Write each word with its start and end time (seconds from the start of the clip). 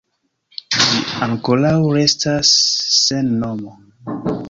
Ĝi 0.77 1.01
ankoraŭ 1.27 1.75
restas 1.99 2.57
sen 2.97 3.33
nomo. 3.45 3.81